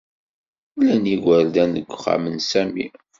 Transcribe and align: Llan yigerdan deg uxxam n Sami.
Llan 0.79 1.03
yigerdan 1.09 1.69
deg 1.75 1.87
uxxam 1.95 2.23
n 2.33 2.37
Sami. 2.49 2.87